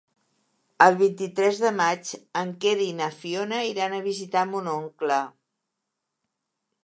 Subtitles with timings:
[0.85, 2.09] El vint-i-tres de maig
[2.41, 5.19] en Quer i na Fiona iran a visitar mon oncle.